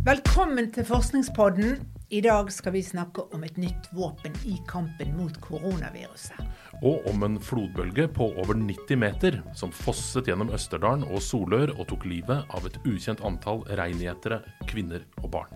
Velkommen 0.00 0.70
til 0.72 0.86
Forskningspodden. 0.88 1.74
I 2.08 2.22
dag 2.24 2.48
skal 2.52 2.72
vi 2.72 2.80
snakke 2.80 3.26
om 3.36 3.42
et 3.44 3.58
nytt 3.60 3.90
våpen 3.92 4.32
i 4.48 4.54
kampen 4.64 5.10
mot 5.12 5.34
koronaviruset. 5.44 6.38
Og 6.80 7.04
om 7.10 7.26
en 7.26 7.36
flodbølge 7.36 8.06
på 8.08 8.30
over 8.40 8.56
90 8.56 8.96
meter 8.96 9.36
som 9.52 9.74
fosset 9.76 10.30
gjennom 10.30 10.54
Østerdalen 10.56 11.04
og 11.04 11.20
Solør 11.20 11.74
og 11.74 11.90
tok 11.90 12.06
livet 12.08 12.48
av 12.48 12.64
et 12.64 12.78
ukjent 12.88 13.20
antall 13.28 13.60
reingjetere, 13.68 14.40
kvinner 14.72 15.04
og 15.20 15.28
barn. 15.36 15.52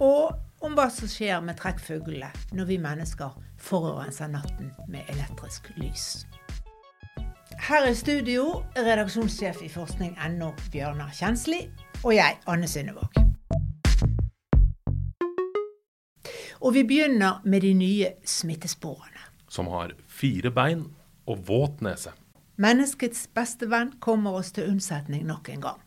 Og 0.00 0.32
om 0.64 0.72
hva 0.72 0.88
som 0.88 1.12
skjer 1.12 1.44
med 1.44 1.60
trekkfuglene 1.60 2.32
når 2.56 2.72
vi 2.72 2.80
mennesker 2.80 3.36
forurenser 3.60 4.32
natten 4.32 4.72
med 4.88 5.04
elektrisk 5.12 5.68
lys. 5.76 6.24
Her 7.68 7.92
i 7.92 7.92
studio 7.98 8.62
redaksjonssjef 8.72 9.60
i 9.68 9.70
forskning.no 9.76 10.54
Bjørnar 10.72 11.12
Kjensli 11.12 11.66
og 12.06 12.14
jeg, 12.16 12.40
Anne 12.48 12.72
Synnevåg. 12.72 13.25
Og 16.60 16.74
vi 16.74 16.84
begynner 16.88 17.42
med 17.44 17.62
de 17.62 17.72
nye 17.74 18.12
smittesporene. 18.24 19.24
Som 19.48 19.68
har 19.72 19.94
fire 20.06 20.50
bein 20.50 20.86
og 21.26 21.42
våt 21.48 21.82
nese. 21.84 22.12
Menneskets 22.56 23.26
beste 23.36 23.68
venn 23.68 23.92
kommer 24.00 24.38
oss 24.38 24.52
til 24.56 24.70
unnsetning 24.70 25.26
nok 25.28 25.50
en 25.52 25.66
gang. 25.68 25.80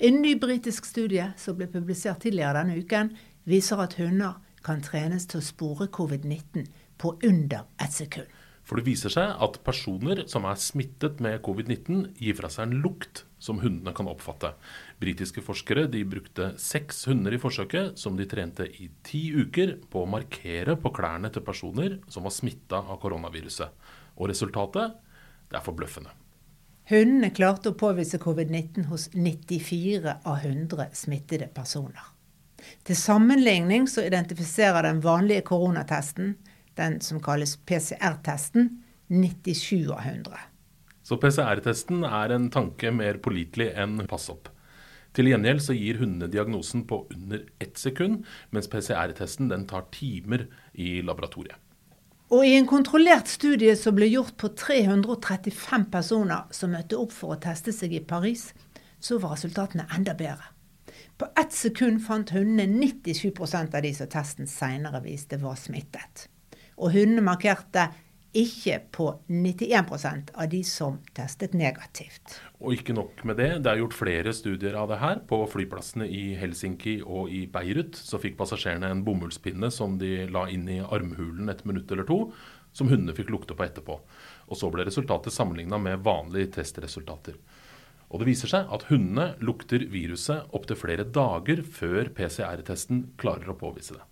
En 0.00 0.22
ny 0.22 0.32
britisk 0.40 0.86
studie 0.88 1.26
som 1.36 1.58
ble 1.58 1.68
publisert 1.68 2.22
tidligere 2.24 2.62
denne 2.62 2.78
uken, 2.80 3.12
viser 3.44 3.82
at 3.84 3.98
hunder 4.00 4.38
kan 4.64 4.80
trenes 4.82 5.28
til 5.28 5.42
å 5.42 5.46
spore 5.46 5.90
covid-19 5.92 6.64
på 6.98 7.12
under 7.28 7.66
ett 7.82 7.92
sekund. 7.92 8.26
For 8.66 8.80
det 8.80 8.88
viser 8.88 9.12
seg 9.14 9.38
at 9.44 9.60
personer 9.62 10.24
som 10.30 10.46
er 10.50 10.58
smittet 10.58 11.20
med 11.22 11.38
covid-19, 11.46 12.18
gir 12.18 12.34
fra 12.34 12.50
seg 12.50 12.66
en 12.66 12.80
lukt 12.82 13.22
som 13.38 13.60
hundene 13.62 13.92
kan 13.94 14.08
oppfatte. 14.10 14.56
Britiske 14.98 15.44
forskere 15.46 15.86
brukte 15.86 16.48
seks 16.58 17.04
hunder 17.06 17.36
i 17.36 17.38
forsøket, 17.38 17.94
som 18.00 18.16
de 18.18 18.26
trente 18.26 18.66
i 18.66 18.88
ti 19.06 19.28
uker 19.30 19.76
på 19.90 20.02
å 20.02 20.10
markere 20.10 20.74
på 20.82 20.90
klærne 20.90 21.30
til 21.30 21.46
personer 21.46 22.00
som 22.10 22.26
var 22.26 22.34
smitta 22.34 22.82
av 22.82 22.98
koronaviruset. 23.02 23.70
Og 24.18 24.32
resultatet 24.32 24.98
det 25.46 25.60
er 25.60 25.62
forbløffende. 25.62 26.10
Hundene 26.90 27.30
klarte 27.34 27.70
å 27.70 27.78
påvise 27.78 28.18
covid-19 28.22 28.90
hos 28.90 29.08
94 29.14 30.18
av 30.26 30.42
100 30.42 30.90
smittede 30.94 31.48
personer. 31.54 32.12
Til 32.86 32.98
sammenligning 32.98 33.86
så 33.90 34.02
identifiserer 34.06 34.86
den 34.86 35.02
vanlige 35.04 35.44
koronatesten 35.46 36.34
den 36.76 37.00
som 37.04 37.20
kalles 37.22 37.56
PCR-testen, 37.68 38.70
97 39.08 39.92
av 39.92 40.00
100. 40.00 40.38
Så 41.06 41.18
PCR-testen 41.22 42.02
er 42.02 42.34
en 42.34 42.48
tanke 42.50 42.90
mer 42.90 43.20
pålitelig 43.22 43.70
enn 43.78 44.00
passopp. 44.10 44.48
Til 45.16 45.30
gjengjeld 45.30 45.62
så 45.64 45.76
gir 45.76 46.00
hundene 46.00 46.28
diagnosen 46.28 46.82
på 46.88 47.04
under 47.14 47.44
ett 47.62 47.78
sekund, 47.78 48.24
mens 48.50 48.68
PCR-testen 48.68 49.48
den 49.52 49.64
tar 49.70 49.86
timer 49.94 50.48
i 50.74 50.98
laboratoriet. 51.06 51.56
Og 52.34 52.42
I 52.42 52.56
en 52.58 52.66
kontrollert 52.66 53.30
studie 53.30 53.76
som 53.78 53.94
ble 53.94 54.08
gjort 54.10 54.34
på 54.40 54.50
335 54.58 55.86
personer 55.92 56.50
som 56.50 56.74
møtte 56.74 56.98
opp 56.98 57.14
for 57.14 57.36
å 57.36 57.40
teste 57.40 57.70
seg 57.72 57.94
i 57.94 58.02
Paris, 58.02 58.48
så 58.98 59.20
var 59.22 59.36
resultatene 59.36 59.86
enda 59.94 60.16
bedre. 60.18 60.50
På 61.16 61.30
ett 61.38 61.54
sekund 61.54 62.02
fant 62.04 62.34
hundene 62.34 62.66
97% 62.82 63.78
av 63.78 63.86
de 63.86 63.94
som 63.94 64.10
testen 64.10 64.50
senere 64.50 65.00
viste 65.06 65.38
var 65.40 65.54
smittet 65.60 66.26
og 66.76 66.92
hundene 66.94 67.24
markerte 67.24 67.88
ikke 68.36 68.80
på 68.92 69.06
91% 69.32 70.32
av 70.36 70.48
de 70.52 70.60
som 70.66 70.98
testet 71.16 71.54
negativt. 71.56 72.36
Og 72.60 72.76
ikke 72.76 72.96
nok 72.96 73.22
med 73.28 73.38
det, 73.40 73.48
det 73.64 73.70
er 73.70 73.80
gjort 73.80 73.96
flere 73.96 74.34
studier 74.36 74.76
av 74.76 74.90
det 74.90 74.98
her. 75.00 75.22
På 75.28 75.42
flyplassene 75.48 76.08
i 76.08 76.34
Helsinki 76.36 76.98
og 77.00 77.32
i 77.32 77.46
Beirut 77.52 77.96
så 77.96 78.20
fikk 78.20 78.36
passasjerene 78.40 78.90
en 78.92 79.04
bomullspinne 79.06 79.70
som 79.72 79.96
de 80.00 80.26
la 80.32 80.46
inn 80.52 80.68
i 80.68 80.82
armhulen 80.84 81.48
et 81.52 81.64
minutt 81.68 81.92
eller 81.92 82.08
to, 82.08 82.26
som 82.76 82.90
hundene 82.92 83.16
fikk 83.16 83.32
lukte 83.32 83.56
på 83.56 83.64
etterpå. 83.64 83.96
Og 84.52 84.60
så 84.60 84.68
ble 84.72 84.84
resultatet 84.84 85.32
sammenligna 85.32 85.80
med 85.80 86.04
vanlige 86.04 86.58
testresultater. 86.58 87.38
Og 88.12 88.20
det 88.20 88.28
viser 88.28 88.52
seg 88.52 88.68
at 88.72 88.84
hundene 88.90 89.32
lukter 89.42 89.82
viruset 89.90 90.52
opptil 90.54 90.78
flere 90.78 91.08
dager 91.08 91.64
før 91.64 92.12
PCR-testen 92.14 93.06
klarer 93.18 93.50
å 93.50 93.58
påvise 93.58 93.96
det. 93.96 94.04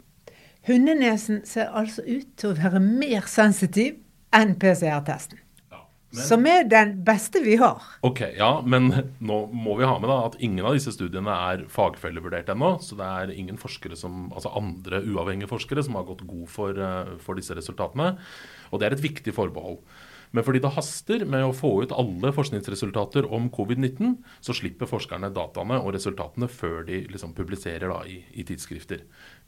Hundenesen 0.64 1.42
ser 1.44 1.72
altså 1.76 2.02
ut 2.06 2.30
til 2.40 2.54
å 2.54 2.56
være 2.56 2.80
mer 2.80 3.26
sensitiv 3.28 3.98
enn 4.34 4.56
PCR-testen. 4.60 5.40
som 6.14 6.44
er 6.46 6.62
den 6.70 6.92
beste 7.02 7.40
vi 7.42 7.56
har. 7.58 7.82
Ok, 8.06 8.20
ja, 8.38 8.62
Men 8.62 8.86
nå 9.18 9.38
må 9.50 9.74
vi 9.80 9.84
ha 9.84 9.96
med 9.98 10.06
da 10.06 10.20
at 10.28 10.36
ingen 10.38 10.64
av 10.64 10.76
disse 10.76 10.92
studiene 10.94 11.34
er 11.50 11.64
fagfellevurdert 11.66 12.52
ennå. 12.54 12.76
Så 12.78 12.94
det 12.94 13.08
er 13.08 13.32
ingen 13.34 13.58
forskere 13.58 13.98
som, 13.98 14.28
altså 14.30 14.52
andre 14.54 15.02
uavhengige 15.02 15.50
forskere 15.50 15.82
som 15.82 15.98
har 15.98 16.06
gått 16.06 16.22
god 16.22 16.46
for, 16.48 16.78
eh, 16.78 17.16
for 17.18 17.34
disse 17.34 17.56
resultatene. 17.58 18.14
Og 18.70 18.78
det 18.78 18.86
er 18.86 18.94
et 18.94 19.02
viktig 19.02 19.34
forbehold. 19.34 19.82
Men 20.34 20.42
fordi 20.42 20.58
det 20.64 20.72
haster 20.74 21.22
med 21.30 21.44
å 21.46 21.54
få 21.54 21.70
ut 21.84 21.92
alle 21.94 22.32
forskningsresultater 22.34 23.28
om 23.30 23.46
covid-19, 23.54 24.16
så 24.42 24.56
slipper 24.56 24.90
forskerne 24.90 25.30
dataene 25.34 25.78
og 25.78 25.92
resultatene 25.94 26.48
før 26.50 26.82
de 26.88 27.04
liksom 27.12 27.36
publiserer 27.36 27.92
i, 28.10 28.18
i, 28.34 28.42
tidsskrifter. 28.42 29.04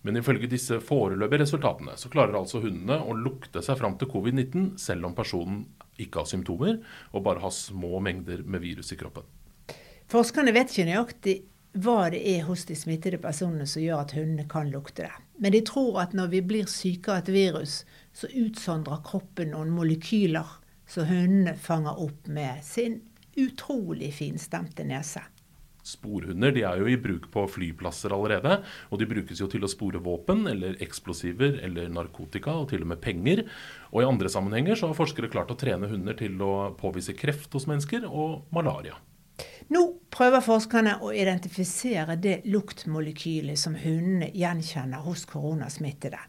Men 0.07 0.21
ifølge 0.21 0.47
disse 0.47 0.79
foreløpige 0.87 1.43
resultatene 1.43 1.97
så 1.99 2.11
klarer 2.13 2.39
altså 2.39 2.61
hundene 2.63 3.01
å 3.03 3.17
lukte 3.19 3.59
seg 3.65 3.79
fram 3.81 3.97
til 3.99 4.11
covid-19 4.13 4.77
selv 4.79 5.09
om 5.09 5.17
personen 5.17 5.65
ikke 5.99 6.23
har 6.23 6.31
symptomer 6.31 6.79
og 7.11 7.25
bare 7.27 7.43
har 7.43 7.55
små 7.55 7.99
mengder 8.05 8.45
med 8.47 8.63
virus 8.63 8.93
i 8.95 8.99
kroppen. 9.01 9.27
Forskerne 10.07 10.55
vet 10.55 10.71
ikke 10.71 10.87
nøyaktig 10.87 11.37
hva 11.83 12.07
det 12.13 12.21
er 12.37 12.45
hos 12.47 12.63
de 12.69 12.77
smittede 12.79 13.19
personene 13.21 13.67
som 13.69 13.83
gjør 13.83 14.05
at 14.05 14.15
hundene 14.17 14.47
kan 14.49 14.71
lukte 14.71 15.09
det. 15.09 15.17
Men 15.43 15.53
de 15.53 15.65
tror 15.67 15.99
at 16.05 16.15
når 16.17 16.31
vi 16.33 16.45
blir 16.53 16.71
syke 16.71 17.13
av 17.13 17.25
et 17.25 17.33
virus, 17.35 17.81
så 18.15 18.31
utsondrer 18.31 19.03
kroppen 19.05 19.51
noen 19.53 19.75
molekyler 19.75 20.55
som 20.89 21.11
hundene 21.11 21.57
fanger 21.59 21.99
opp 22.07 22.31
med 22.31 22.63
sin 22.65 23.01
utrolig 23.37 24.15
finstemte 24.17 24.87
nese. 24.87 25.25
Sporhunder 25.87 26.51
de 26.55 26.65
er 26.67 26.81
jo 26.81 26.89
i 26.91 26.99
bruk 26.99 27.29
på 27.31 27.45
flyplasser 27.55 28.15
allerede. 28.15 28.59
Og 28.91 29.01
de 29.01 29.09
brukes 29.11 29.41
jo 29.43 29.47
til 29.51 29.63
å 29.63 29.71
spore 29.71 30.03
våpen 30.03 30.47
eller 30.51 30.81
eksplosiver 30.83 31.61
eller 31.67 31.93
narkotika 31.95 32.57
og 32.59 32.71
til 32.73 32.83
og 32.83 32.91
med 32.95 33.03
penger. 33.05 33.45
Og 33.93 34.03
i 34.03 34.09
andre 34.09 34.33
sammenhenger 34.33 34.79
så 34.79 34.91
har 34.91 34.99
forskere 34.99 35.31
klart 35.33 35.53
å 35.55 35.59
trene 35.59 35.91
hunder 35.91 36.19
til 36.19 36.41
å 36.43 36.73
påvise 36.79 37.15
kreft 37.17 37.55
hos 37.55 37.69
mennesker 37.71 38.09
og 38.09 38.49
malaria. 38.57 38.99
Nå 39.73 39.83
prøver 40.13 40.45
forskerne 40.45 40.99
å 41.05 41.13
identifisere 41.15 42.17
det 42.21 42.41
luktmolekylet 42.49 43.59
som 43.61 43.77
hundene 43.79 44.31
gjenkjenner 44.35 45.03
hos 45.07 45.27
koronasmittede. 45.29 46.21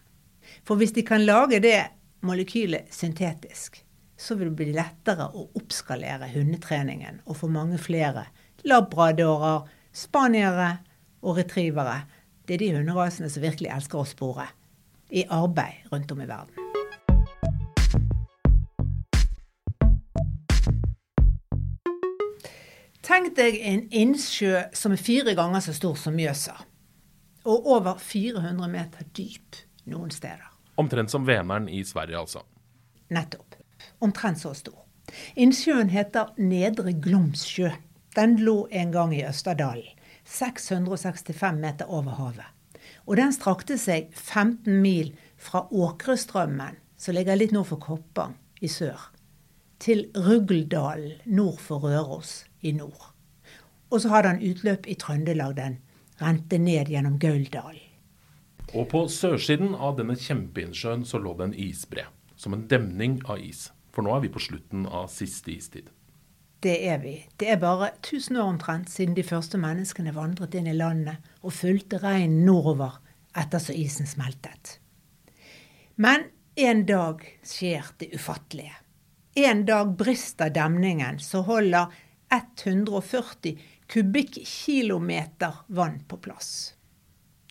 For 0.68 0.80
hvis 0.80 0.96
de 0.96 1.04
kan 1.08 1.26
lage 1.26 1.60
det 1.64 1.80
molekylet 2.26 2.90
syntetisk, 2.94 3.82
så 4.18 4.36
vil 4.36 4.50
det 4.50 4.58
bli 4.60 4.74
lettere 4.76 5.30
å 5.30 5.46
oppskalere 5.60 6.32
hundetreningen 6.34 7.22
og 7.28 7.38
få 7.42 7.50
mange 7.54 7.78
flere 7.82 8.26
labradorer, 8.66 9.68
spaniere 9.94 10.78
og 11.22 11.38
retrievere. 11.38 12.02
Det 12.48 12.56
er 12.56 12.64
de 12.64 12.72
hunderasene 12.78 13.30
som 13.30 13.44
virkelig 13.44 13.70
elsker 13.74 14.00
å 14.00 14.08
spore 14.08 14.48
i 15.12 15.26
arbeid 15.30 15.92
rundt 15.92 16.12
om 16.12 16.22
i 16.24 16.30
verden. 16.30 16.64
Tenk 23.08 23.38
deg 23.38 23.62
en 23.64 23.86
innsjø 23.96 24.66
som 24.76 24.92
er 24.92 25.00
fire 25.00 25.36
ganger 25.38 25.64
så 25.64 25.76
stor 25.76 25.96
som 26.00 26.16
Mjøsa. 26.18 26.58
Og 27.48 27.70
over 27.78 28.02
400 28.04 28.68
meter 28.68 29.08
dyp 29.16 29.62
noen 29.88 30.12
steder. 30.12 30.50
Omtrent 30.78 31.14
som 31.14 31.24
veneren 31.26 31.70
i 31.72 31.80
Sverige, 31.88 32.20
altså. 32.20 32.44
Nettopp 33.16 33.56
omtrent 34.04 34.42
så 34.42 34.54
stor. 34.58 34.84
Innsjøen 35.40 35.90
heter 35.90 36.34
Nedre 36.38 36.94
Glomssjø. 36.94 37.72
Den 38.18 38.40
lå 38.42 38.68
en 38.72 38.92
gang 38.92 39.14
i 39.14 39.22
Østerdalen, 39.28 39.94
665 40.26 41.60
meter 41.62 41.90
over 41.94 42.18
havet. 42.18 42.48
Og 43.06 43.20
den 43.20 43.34
strakte 43.36 43.78
seg 43.78 44.10
15 44.16 44.82
mil 44.82 45.12
fra 45.38 45.68
Åkrestrømmen, 45.70 46.80
som 46.98 47.14
ligger 47.14 47.38
litt 47.38 47.54
nord 47.54 47.70
for 47.70 47.84
Koppang 47.84 48.34
i 48.60 48.70
sør, 48.72 48.98
til 49.80 50.08
Rugldalen 50.16 51.22
nord 51.30 51.62
for 51.62 51.86
Røros 51.86 52.42
i 52.66 52.74
nord. 52.74 53.12
Og 53.94 54.02
så 54.02 54.10
hadde 54.12 54.34
han 54.34 54.44
utløp 54.44 54.88
i 54.90 54.98
Trøndelag. 55.00 55.54
Den 55.56 55.78
rente 56.20 56.58
ned 56.58 56.90
gjennom 56.90 57.20
Gauldalen. 57.22 57.84
Og 58.74 58.90
på 58.92 59.06
sørsiden 59.08 59.76
av 59.78 59.96
denne 60.00 60.18
kjempeinnsjøen 60.20 61.06
så 61.08 61.22
lå 61.22 61.38
det 61.38 61.46
en 61.46 61.60
isbre, 61.70 62.08
som 62.36 62.58
en 62.58 62.66
demning 62.68 63.22
av 63.30 63.40
is. 63.40 63.70
For 63.94 64.04
nå 64.04 64.18
er 64.18 64.26
vi 64.26 64.34
på 64.34 64.42
slutten 64.44 64.90
av 64.90 65.08
siste 65.14 65.54
istid. 65.54 65.88
Det 66.60 66.78
er 66.90 66.98
vi. 67.04 67.16
Det 67.38 67.52
er 67.54 67.60
bare 67.62 67.92
1000 68.00 68.38
år 68.38 68.50
omtrent 68.54 68.90
siden 68.90 69.16
de 69.18 69.26
første 69.26 69.60
menneskene 69.62 70.14
vandret 70.16 70.56
inn 70.58 70.70
i 70.70 70.74
landet 70.78 71.22
og 71.44 71.54
fulgte 71.54 72.00
reinen 72.02 72.46
nordover 72.48 72.98
etter 73.38 73.62
så 73.62 73.76
isen 73.78 74.10
smeltet. 74.10 74.80
Men 75.96 76.26
en 76.58 76.86
dag 76.90 77.22
skjer 77.46 77.86
det 78.02 78.10
ufattelige. 78.18 78.74
En 79.38 79.66
dag 79.66 79.94
brister 79.98 80.50
demningen 80.50 81.20
som 81.22 81.46
holder 81.46 81.94
140 82.34 83.60
kubikkkilometer 83.88 85.62
vann 85.68 86.00
på 86.08 86.18
plass. 86.18 86.74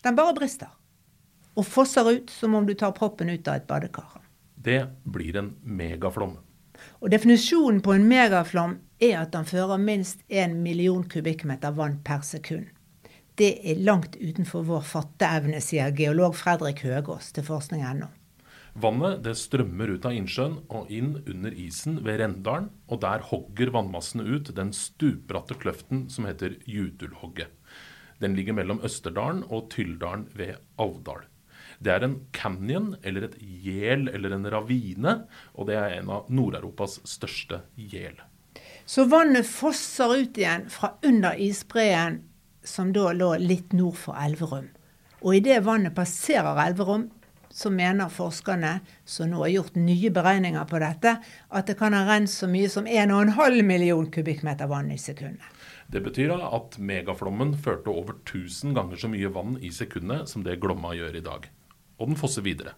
Den 0.03 0.15
bare 0.15 0.35
brister. 0.35 0.73
Og 1.55 1.65
fosser 1.65 2.11
ut 2.11 2.29
som 2.29 2.55
om 2.55 2.67
du 2.67 2.75
tar 2.75 2.91
proppen 2.91 3.31
ut 3.31 3.47
av 3.47 3.61
et 3.61 3.67
badekar. 3.67 4.19
Det 4.55 4.83
blir 5.03 5.39
en 5.39 5.53
megaflom. 5.63 6.35
Og 7.01 7.11
Definisjonen 7.13 7.81
på 7.85 7.95
en 7.95 8.07
megaflom 8.09 8.77
er 9.03 9.19
at 9.21 9.33
den 9.35 9.47
fører 9.47 9.81
minst 9.81 10.23
en 10.27 10.59
million 10.63 11.03
kubikkmeter 11.07 11.75
vann 11.77 11.99
per 12.05 12.25
sekund. 12.25 12.69
Det 13.37 13.51
er 13.69 13.83
langt 13.85 14.15
utenfor 14.17 14.63
vår 14.65 14.85
fatteevne, 14.89 15.59
sier 15.61 15.93
geolog 15.93 16.33
Fredrik 16.37 16.81
Høgås 16.87 17.29
til 17.35 17.45
forskning.no. 17.45 18.09
Vannet 18.77 19.23
det 19.25 19.33
strømmer 19.37 19.89
ut 19.93 20.05
av 20.05 20.13
innsjøen 20.13 20.57
og 20.73 20.89
inn 20.93 21.15
under 21.25 21.53
isen 21.57 21.99
ved 22.05 22.19
Rendalen, 22.21 22.67
og 22.89 23.01
der 23.01 23.25
hogger 23.29 23.71
vannmassene 23.73 24.25
ut 24.25 24.51
den 24.57 24.73
stupbratte 24.73 25.57
kløften 25.57 26.05
som 26.13 26.27
heter 26.29 26.59
Jutulhogget. 26.69 27.49
Den 28.21 28.37
ligger 28.37 28.57
mellom 28.57 28.81
Østerdalen 28.85 29.43
og 29.49 29.69
Tylldalen 29.73 30.27
ved 30.37 30.57
Alvdal. 30.81 31.25
Det 31.79 31.93
er 31.93 32.05
en 32.05 32.15
canyon, 32.33 32.95
eller 33.03 33.27
et 33.27 33.35
gjel 33.41 34.07
eller 34.09 34.33
en 34.33 34.47
ravine, 34.49 35.13
og 35.53 35.69
det 35.69 35.77
er 35.77 35.99
en 35.99 36.09
av 36.15 36.31
Nord-Europas 36.33 36.99
største 37.05 37.61
gjel. 37.77 38.17
Så 38.87 39.05
vannet 39.11 39.45
fosser 39.45 40.15
ut 40.23 40.39
igjen 40.39 40.65
fra 40.71 40.95
under 41.05 41.37
isbreen, 41.37 42.21
som 42.63 42.93
da 42.95 43.11
lå 43.15 43.33
litt 43.39 43.75
nord 43.77 43.99
for 43.99 44.17
Elverum. 44.19 44.71
Og 45.21 45.37
idet 45.37 45.61
vannet 45.65 45.95
passerer 45.95 46.59
Elverum, 46.65 47.09
så 47.57 47.71
mener 47.73 48.11
forskerne, 48.13 48.79
som 49.05 49.31
nå 49.31 49.41
har 49.41 49.53
gjort 49.53 49.77
nye 49.79 50.11
beregninger 50.13 50.65
på 50.69 50.81
dette, 50.83 51.13
at 51.49 51.69
det 51.69 51.77
kan 51.79 51.95
ha 51.95 52.03
rent 52.05 52.29
så 52.29 52.49
mye 52.49 52.69
som 52.69 52.85
1,5 52.85 53.61
million 53.65 54.09
kubikkmeter 54.13 54.69
vann 54.69 54.91
i 54.93 54.99
sekundet. 55.01 55.45
Det 55.87 56.03
betyr 56.03 56.33
at 56.35 56.75
megaflommen 56.77 57.55
førte 57.63 57.89
over 57.89 58.17
1000 58.19 58.75
ganger 58.75 58.99
så 58.99 59.09
mye 59.09 59.31
vann 59.31 59.55
i 59.63 59.71
sekundet 59.71 60.27
som 60.29 60.43
det 60.43 60.59
Glomma 60.61 60.91
gjør 60.97 61.15
i 61.15 61.23
dag. 61.23 61.47
Og 61.97 62.11
den 62.11 62.19
fosser 62.19 62.45
videre 62.45 62.75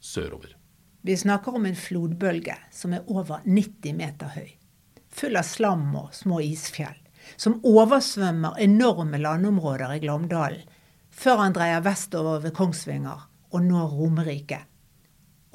sørover. 0.00 0.54
Vi 1.00 1.16
snakker 1.16 1.54
om 1.54 1.66
en 1.66 1.76
flodbølge 1.78 2.56
som 2.74 2.92
er 2.92 3.06
over 3.06 3.44
90 3.44 3.94
meter 3.96 4.32
høy. 4.34 4.50
Full 5.08 5.38
av 5.38 5.46
slam 5.46 5.86
og 5.96 6.10
små 6.14 6.40
isfjell. 6.44 6.96
Som 7.36 7.58
oversvømmer 7.66 8.58
enorme 8.62 9.20
landområder 9.20 9.96
i 9.96 10.02
Glåmdalen. 10.02 10.64
Før 11.10 11.42
han 11.42 11.54
dreier 11.56 11.82
vestover 11.82 12.42
ved 12.44 12.54
Kongsvinger 12.56 13.24
og 13.50 13.64
når 13.64 13.94
Romerike. 13.98 14.60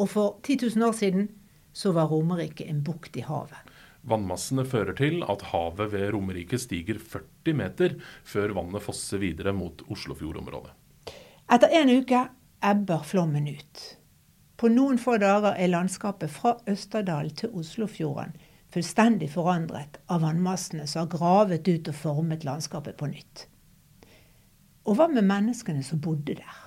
Og 0.01 0.09
for 0.09 0.39
10 0.43 0.75
000 0.75 0.87
år 0.87 0.95
siden 0.97 1.29
så 1.73 1.93
var 1.95 2.09
Romerike 2.11 2.65
en 2.69 2.83
bukt 2.85 3.17
i 3.17 3.23
havet. 3.25 3.71
Vannmassene 4.03 4.65
fører 4.67 4.95
til 4.97 5.21
at 5.31 5.45
havet 5.53 5.93
ved 5.93 6.09
Romerike 6.11 6.59
stiger 6.59 6.99
40 6.99 7.55
meter 7.55 7.95
før 8.27 8.51
vannet 8.57 8.83
fosser 8.83 9.21
videre 9.21 9.53
mot 9.55 9.79
Oslofjordområdet. 9.87 10.73
Etter 11.53 11.71
en 11.79 11.91
uke 12.01 12.25
ebber 12.63 13.03
flommen 13.05 13.47
ut. 13.47 13.83
På 14.57 14.69
noen 14.71 14.99
få 15.01 15.17
dager 15.19 15.57
er 15.59 15.71
landskapet 15.73 16.31
fra 16.31 16.55
Østerdal 16.69 17.33
til 17.35 17.51
Oslofjorden 17.59 18.35
fullstendig 18.73 19.29
forandret 19.33 19.99
av 20.11 20.23
vannmassene 20.23 20.87
som 20.89 21.03
har 21.03 21.11
gravet 21.13 21.67
ut 21.67 21.89
og 21.91 21.97
formet 21.97 22.45
landskapet 22.47 22.97
på 22.97 23.09
nytt. 23.11 23.47
Og 24.89 24.97
hva 24.97 25.07
med 25.11 25.27
menneskene 25.27 25.83
som 25.85 26.01
bodde 26.03 26.37
der? 26.39 26.59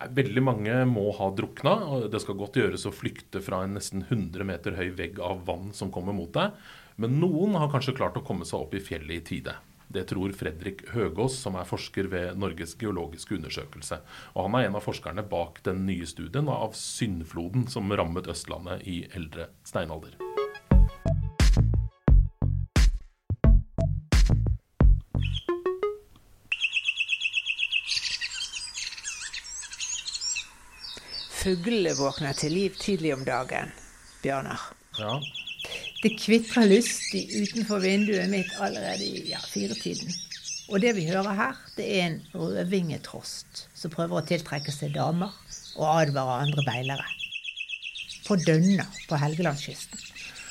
Veldig 0.00 0.42
mange 0.44 0.76
må 0.88 1.10
ha 1.16 1.28
drukna. 1.36 1.74
og 1.92 2.10
Det 2.12 2.20
skal 2.22 2.38
godt 2.38 2.56
gjøres 2.60 2.86
å 2.88 2.94
flykte 2.94 3.42
fra 3.44 3.64
en 3.64 3.74
nesten 3.76 4.04
100 4.06 4.46
meter 4.48 4.76
høy 4.78 4.92
vegg 4.96 5.20
av 5.20 5.42
vann 5.48 5.74
som 5.76 5.90
kommer 5.92 6.16
mot 6.16 6.32
deg. 6.32 6.54
Men 7.00 7.18
noen 7.20 7.56
har 7.60 7.72
kanskje 7.72 7.96
klart 7.98 8.16
å 8.16 8.24
komme 8.24 8.48
seg 8.48 8.62
opp 8.62 8.76
i 8.76 8.84
fjellet 8.84 9.18
i 9.18 9.26
tide. 9.32 9.56
Det 9.90 10.04
tror 10.04 10.30
Fredrik 10.32 10.84
Høgås, 10.94 11.34
som 11.42 11.56
er 11.58 11.66
forsker 11.66 12.06
ved 12.12 12.36
Norges 12.38 12.76
geologiske 12.78 13.34
undersøkelse. 13.34 13.98
Og 14.36 14.46
han 14.46 14.54
er 14.54 14.68
en 14.68 14.76
av 14.78 14.84
forskerne 14.86 15.24
bak 15.26 15.58
den 15.66 15.82
nye 15.88 16.06
studien 16.06 16.46
av 16.46 16.76
syndfloden 16.78 17.66
som 17.66 17.90
rammet 17.90 18.30
Østlandet 18.30 18.86
i 18.86 19.02
eldre 19.18 19.48
steinalder. 19.66 20.14
Fuglene 31.40 31.96
våkner 31.98 32.38
til 32.38 32.54
liv 32.54 32.78
tidlig 32.78 33.16
om 33.16 33.26
dagen, 33.26 33.74
Bjørnar. 34.22 34.70
Ja, 35.00 35.18
Det 36.00 36.14
kvitrer 36.16 36.64
lystig 36.64 37.26
utenfor 37.42 37.82
vinduet 37.84 38.30
mitt 38.32 38.52
allerede 38.56 39.04
i 39.04 39.26
ja, 39.34 39.40
firetiden. 39.44 40.08
Og 40.72 40.80
det 40.80 40.94
vi 40.96 41.04
hører 41.10 41.36
her, 41.36 41.58
det 41.76 41.88
er 41.92 42.06
en 42.06 42.20
rødvingetrost 42.32 43.66
som 43.76 43.92
prøver 43.92 44.20
å 44.20 44.24
tiltrekke 44.24 44.72
seg 44.72 44.94
damer 44.94 45.34
og 45.76 45.84
advare 45.90 46.38
andre 46.46 46.64
beilere. 46.64 47.04
På 48.24 48.38
Dønna 48.40 48.86
på 49.10 49.18
Helgelandskysten. 49.20 50.06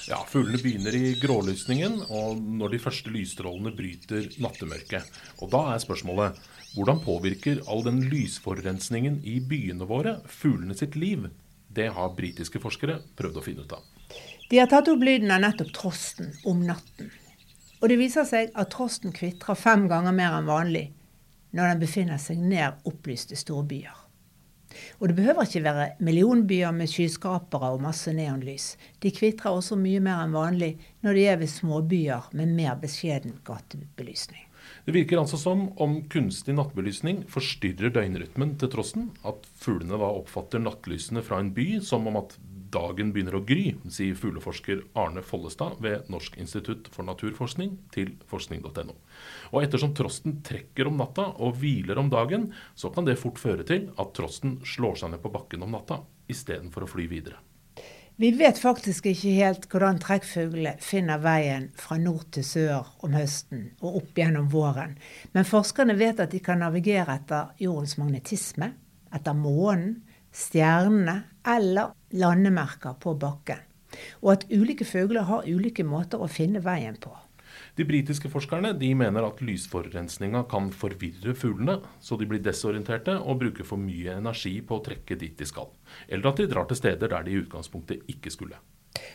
Ja, 0.10 0.20
Fuglene 0.30 0.62
begynner 0.62 0.94
i 0.94 1.16
grålysningen, 1.22 2.00
og 2.14 2.38
når 2.42 2.76
de 2.76 2.84
første 2.86 3.14
lysstrålene 3.14 3.74
bryter 3.78 4.30
nattemørket. 4.42 5.06
Og 5.42 5.50
da 5.54 5.66
er 5.74 5.82
spørsmålet 5.82 6.38
hvordan 6.76 7.02
påvirker 7.02 7.64
all 7.66 7.82
den 7.86 8.04
lysforurensningen 8.12 9.24
i 9.26 9.40
byene 9.42 9.90
våre 9.90 10.20
fuglene 10.30 10.78
sitt 10.78 10.98
liv? 10.98 11.26
Det 11.70 11.90
har 11.96 12.18
britiske 12.18 12.62
forskere 12.62 13.02
prøvd 13.18 13.42
å 13.42 13.46
finne 13.46 13.66
ut 13.66 13.78
av. 13.78 13.86
De 14.50 14.58
har 14.58 14.68
tatt 14.68 14.88
opp 14.90 15.04
lyden 15.06 15.30
av 15.30 15.44
nettopp 15.44 15.70
trosten 15.78 16.32
om 16.50 16.64
natten. 16.66 17.12
Og 17.80 17.92
det 17.92 18.00
viser 18.00 18.26
seg 18.26 18.50
at 18.58 18.72
trosten 18.74 19.14
kvitrer 19.14 19.58
fem 19.58 19.86
ganger 19.92 20.16
mer 20.16 20.40
enn 20.40 20.50
vanlig 20.50 20.88
når 21.54 21.72
den 21.72 21.84
befinner 21.84 22.18
seg 22.22 22.42
nær 22.42 22.80
opplyste 22.90 23.38
storbyer. 23.38 23.94
Og 24.98 25.10
det 25.10 25.18
behøver 25.20 25.46
ikke 25.46 25.64
være 25.66 25.86
millionbyer 26.06 26.74
med 26.74 26.90
skyskrapere 26.90 27.72
og 27.76 27.86
masse 27.86 28.10
neonlys. 28.14 28.72
De 29.06 29.14
kvitrer 29.14 29.54
også 29.54 29.78
mye 29.78 30.02
mer 30.02 30.26
enn 30.26 30.34
vanlig 30.34 30.76
når 31.06 31.18
de 31.18 31.30
er 31.30 31.40
ved 31.42 31.54
småbyer 31.54 32.30
med 32.38 32.54
mer 32.58 32.78
beskjeden 32.82 33.38
gatebelysning. 33.46 34.46
Det 34.86 34.94
virker 34.96 35.22
altså 35.22 35.38
som 35.38 35.68
om 35.82 36.00
kunstig 36.10 36.56
nattbelysning 36.58 37.24
forstyrrer 37.30 37.94
døgnrytmen 37.94 38.58
til 38.62 38.74
trosten. 38.74 39.12
At 39.22 39.46
fuglene 39.62 39.98
da 40.02 40.10
oppfatter 40.10 40.62
nattlysene 40.64 41.22
fra 41.26 41.42
en 41.42 41.54
by 41.54 41.76
som 41.86 42.10
om 42.10 42.18
at 42.22 42.38
dagen 42.72 43.14
begynner 43.14 43.38
å 43.40 43.44
gry, 43.46 43.74
sier 43.92 44.18
fugleforsker 44.18 44.84
Arne 45.00 45.24
Follestad 45.26 45.80
ved 45.84 46.10
Norsk 46.12 46.38
institutt 46.42 46.90
for 46.94 47.08
naturforskning 47.08 47.76
til 47.94 48.16
forskning.no. 48.30 48.96
Og 49.54 49.60
ettersom 49.64 49.96
trosten 49.98 50.40
trekker 50.46 50.90
om 50.90 51.00
natta 51.02 51.30
og 51.38 51.60
hviler 51.62 52.02
om 52.02 52.12
dagen, 52.14 52.50
så 52.76 52.94
kan 52.94 53.08
det 53.08 53.20
fort 53.22 53.42
føre 53.42 53.66
til 53.68 53.90
at 54.00 54.16
trosten 54.18 54.60
slår 54.66 55.02
seg 55.02 55.14
ned 55.14 55.24
på 55.24 55.34
bakken 55.34 55.66
om 55.66 55.78
natta 55.78 56.04
istedenfor 56.30 56.86
å 56.86 56.92
fly 56.92 57.08
videre. 57.10 57.42
Vi 58.20 58.34
vet 58.36 58.58
faktisk 58.60 59.06
ikke 59.08 59.32
helt 59.38 59.66
hvordan 59.72 60.02
trekkfuglene 60.04 60.74
finner 60.84 61.22
veien 61.24 61.70
fra 61.80 61.96
nord 62.02 62.26
til 62.36 62.44
sør 62.44 62.90
om 63.08 63.14
høsten 63.16 63.70
og 63.80 64.02
opp 64.02 64.20
gjennom 64.20 64.50
våren, 64.52 64.98
men 65.32 65.48
forskerne 65.48 65.96
vet 65.96 66.20
at 66.20 66.34
de 66.36 66.42
kan 66.44 66.60
navigere 66.60 67.16
etter 67.16 67.54
jordens 67.64 67.96
magnetisme, 68.02 68.74
etter 69.16 69.38
månen, 69.40 70.02
stjernene 70.36 71.22
eller 71.48 71.96
landemerker 72.12 73.00
på 73.02 73.16
bakken. 73.20 73.66
Og 74.22 74.36
at 74.36 74.46
ulike 74.54 74.86
fugler 74.86 75.26
har 75.28 75.48
ulike 75.50 75.84
måter 75.84 76.22
å 76.22 76.30
finne 76.30 76.62
veien 76.64 76.98
på. 77.02 77.16
De 77.76 77.86
britiske 77.88 78.30
forskerne 78.32 78.74
de 78.80 78.90
mener 78.98 79.26
at 79.26 79.42
lysforurensninga 79.46 80.44
kan 80.52 80.70
forvirre 80.76 81.36
fuglene, 81.38 81.80
så 82.02 82.18
de 82.20 82.28
blir 82.30 82.42
desorienterte 82.44 83.16
og 83.20 83.40
bruker 83.44 83.68
for 83.68 83.82
mye 83.82 84.18
energi 84.20 84.58
på 84.62 84.80
å 84.80 84.84
trekke 84.86 85.18
dit 85.20 85.38
de 85.40 85.48
skal. 85.48 85.70
Eller 86.08 86.32
at 86.32 86.42
de 86.42 86.50
drar 86.52 86.68
til 86.70 86.80
steder 86.80 87.12
der 87.14 87.26
de 87.26 87.36
i 87.36 87.40
utgangspunktet 87.40 88.10
ikke 88.12 88.34
skulle. 88.34 88.60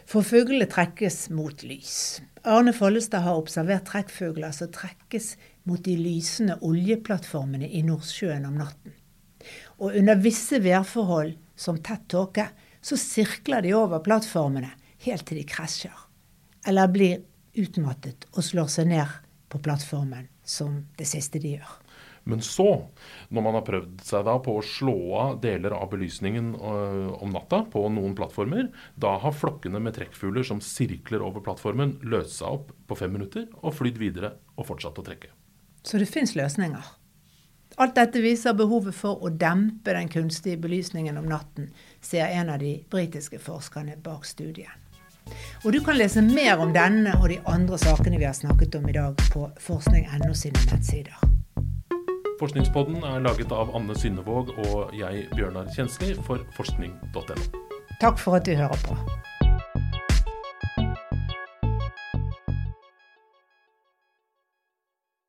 For 0.09 0.25
fuglene 0.25 0.67
trekkes 0.71 1.29
mot 1.35 1.65
lys. 1.67 2.23
Arne 2.45 2.73
Follestad 2.77 3.25
har 3.27 3.41
observert 3.41 3.87
trekkfugler 3.91 4.55
som 4.57 4.73
trekkes 4.73 5.35
mot 5.69 5.83
de 5.85 5.97
lysende 5.99 6.59
oljeplattformene 6.65 7.69
i 7.69 7.83
Nordsjøen 7.85 8.47
om 8.49 8.59
natten. 8.61 8.94
Og 9.81 9.97
under 10.01 10.21
visse 10.21 10.61
værforhold, 10.63 11.35
som 11.57 11.79
tett 11.83 12.09
tåke, 12.11 12.49
så 12.85 12.99
sirkler 13.01 13.65
de 13.65 13.75
over 13.77 14.03
plattformene 14.05 14.73
helt 15.07 15.27
til 15.29 15.41
de 15.41 15.47
krasjer. 15.49 15.95
Eller 16.69 16.91
blir 16.93 17.23
utmattet 17.61 18.27
og 18.35 18.45
slår 18.45 18.71
seg 18.73 18.91
ned 18.91 19.21
på 19.53 19.61
plattformen, 19.63 20.29
som 20.43 20.83
det 20.99 21.07
siste 21.09 21.41
de 21.41 21.57
gjør. 21.57 21.73
Men 22.25 22.41
så, 22.41 22.87
når 23.29 23.45
man 23.45 23.57
har 23.59 23.65
prøvd 23.67 24.01
seg 24.05 24.25
da 24.25 24.39
på 24.41 24.57
å 24.57 24.65
slå 24.65 24.97
av 25.21 25.35
deler 25.43 25.75
av 25.77 25.91
belysningen 25.93 26.55
øh, 26.57 27.11
om 27.21 27.35
natta 27.35 27.61
på 27.69 27.83
noen 27.93 28.17
plattformer, 28.17 28.71
da 28.97 29.19
har 29.21 29.37
flokkene 29.37 29.81
med 29.85 29.99
trekkfugler 29.99 30.47
som 30.49 30.63
sirkler 30.65 31.25
over 31.25 31.45
plattformen, 31.45 31.99
løst 32.01 32.39
seg 32.41 32.57
opp 32.57 32.73
på 32.89 32.97
fem 32.97 33.13
minutter 33.13 33.45
og 33.61 33.77
flydd 33.77 34.01
videre 34.01 34.35
og 34.57 34.71
fortsatt 34.71 35.01
å 35.01 35.05
trekke. 35.05 35.35
Så 35.85 36.01
det 36.01 36.09
fins 36.09 36.33
løsninger. 36.33 36.95
Alt 37.77 37.97
dette 37.97 38.21
viser 38.23 38.55
behovet 38.55 38.95
for 38.95 39.19
å 39.25 39.33
dempe 39.35 39.95
den 39.97 40.09
kunstige 40.09 40.61
belysningen 40.63 41.19
om 41.19 41.27
natten, 41.27 41.73
sier 42.01 42.31
en 42.31 42.53
av 42.55 42.63
de 42.63 42.77
britiske 42.91 43.41
forskerne 43.43 43.97
bak 44.03 44.29
studien. 44.29 44.71
Og 45.65 45.73
du 45.73 45.81
kan 45.83 45.97
lese 45.99 46.23
mer 46.23 46.61
om 46.61 46.75
denne 46.75 47.17
og 47.19 47.31
de 47.33 47.41
andre 47.51 47.79
sakene 47.81 48.21
vi 48.21 48.29
har 48.29 48.37
snakket 48.37 48.77
om 48.79 48.87
i 48.89 48.95
dag 48.95 49.19
på 49.33 49.49
forskning.no 49.67 50.35
sine 50.37 50.63
nettsider. 50.71 51.17
Forskningspodden 52.39 53.03
er 53.03 53.23
laget 53.25 53.51
av 53.55 53.75
Anne 53.75 53.97
Synnevåg 53.99 54.53
og 54.69 54.95
jeg, 54.95 55.27
Bjørnar 55.35 55.71
Kjensli, 55.75 56.15
for 56.27 56.45
forskning.no. 56.59 57.39
Takk 58.03 58.19
for 58.21 58.39
at 58.39 58.47
du 58.47 58.55
hører 58.59 58.79
på. 58.87 58.99